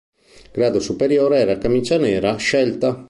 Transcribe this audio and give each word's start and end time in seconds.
Il 0.45 0.49
grado 0.53 0.79
superiore 0.79 1.37
era 1.41 1.59
camicia 1.59 1.99
nera 1.99 2.35
scelta. 2.37 2.99